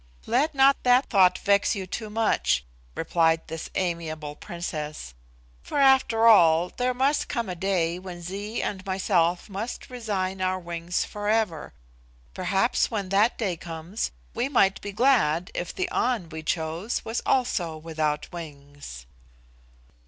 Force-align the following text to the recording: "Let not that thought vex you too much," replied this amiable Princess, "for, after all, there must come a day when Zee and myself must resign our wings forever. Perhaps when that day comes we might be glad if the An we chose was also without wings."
"Let 0.25 0.55
not 0.55 0.81
that 0.81 1.11
thought 1.11 1.37
vex 1.37 1.75
you 1.75 1.85
too 1.85 2.09
much," 2.09 2.65
replied 2.95 3.41
this 3.45 3.69
amiable 3.75 4.35
Princess, 4.35 5.13
"for, 5.61 5.77
after 5.77 6.25
all, 6.25 6.69
there 6.69 6.95
must 6.95 7.27
come 7.27 7.47
a 7.47 7.53
day 7.53 7.99
when 7.99 8.23
Zee 8.23 8.63
and 8.63 8.83
myself 8.83 9.47
must 9.47 9.91
resign 9.91 10.41
our 10.41 10.57
wings 10.57 11.05
forever. 11.05 11.73
Perhaps 12.33 12.89
when 12.89 13.09
that 13.09 13.37
day 13.37 13.55
comes 13.55 14.09
we 14.33 14.49
might 14.49 14.81
be 14.81 14.91
glad 14.91 15.51
if 15.53 15.71
the 15.71 15.87
An 15.91 16.29
we 16.29 16.41
chose 16.41 17.05
was 17.05 17.21
also 17.23 17.77
without 17.77 18.27
wings." 18.33 19.05